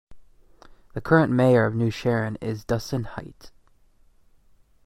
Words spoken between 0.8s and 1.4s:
The current